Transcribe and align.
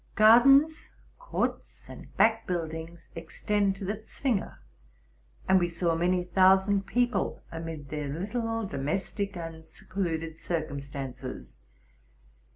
Gardens, 0.15 0.89
courts, 1.19 1.87
and 1.87 2.17
back 2.17 2.47
build 2.47 2.73
ings 2.73 3.09
extend 3.13 3.75
to 3.75 3.85
the 3.85 4.01
Zwinger: 4.03 4.57
and 5.47 5.59
we 5.59 5.67
saw 5.67 5.93
many 5.93 6.23
thousand 6.23 6.87
peo 6.87 7.05
ple 7.05 7.43
amid 7.51 7.89
their 7.89 8.07
little 8.07 8.67
domestie 8.67 9.29
and 9.37 9.63
secluded 9.63 10.39
circumstances. 10.39 11.59